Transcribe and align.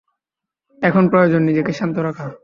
এখন 0.81 1.03
প্রয়োজন 1.09 1.41
নিজেকে 1.43 1.71
শান্ত 1.73 1.97
রাখা। 1.99 2.27